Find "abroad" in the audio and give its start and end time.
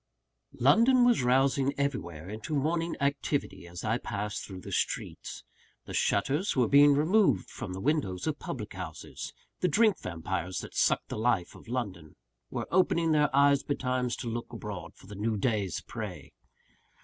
14.51-14.95